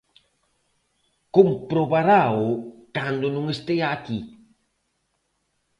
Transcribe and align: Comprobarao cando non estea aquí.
Comprobarao 1.35 2.45
cando 2.95 3.27
non 3.35 3.45
estea 3.55 3.87
aquí. 3.91 4.19